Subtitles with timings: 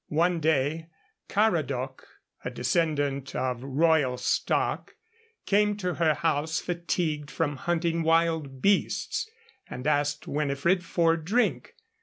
[0.07, 0.87] One day
[1.29, 2.01] Caradoc,
[2.43, 4.95] a descendant of royal stock,
[5.45, 9.29] came to her house fatigued from hunting wild beasts,
[9.69, 11.75] and asked Winifred for drink.